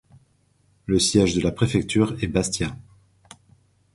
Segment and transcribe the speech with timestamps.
[0.87, 2.75] Le siège de la préfecture est Bastia.